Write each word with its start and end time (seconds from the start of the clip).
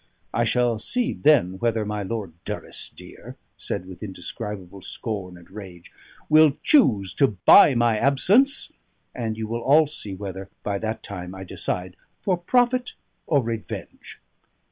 I 0.33 0.45
shall 0.45 0.79
see 0.79 1.13
then 1.13 1.59
whether 1.59 1.85
my 1.85 2.01
Lord 2.01 2.33
Durrisdeer" 2.43 3.35
(said 3.55 3.85
with 3.85 4.01
indescribable 4.01 4.81
scorn 4.81 5.37
and 5.37 5.47
rage) 5.51 5.91
"will 6.27 6.57
choose 6.63 7.13
to 7.13 7.27
buy 7.45 7.75
my 7.75 7.99
absence; 7.99 8.71
and 9.13 9.37
you 9.37 9.47
will 9.47 9.61
all 9.61 9.85
see 9.85 10.15
whether, 10.15 10.49
by 10.63 10.79
that 10.79 11.03
time, 11.03 11.35
I 11.35 11.43
decide 11.43 11.95
for 12.19 12.35
profit 12.35 12.95
or 13.27 13.43
revenge." 13.43 14.19